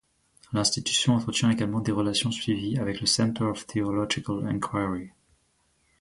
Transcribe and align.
L'institution 0.51 1.13
entretient 1.13 1.51
également 1.51 1.79
des 1.79 1.91
relations 1.91 2.31
suivies 2.31 2.79
avec 2.79 3.01
le 3.01 3.05
Center 3.05 3.43
of 3.43 3.67
Theological 3.67 4.47
Inquiry. 4.47 5.11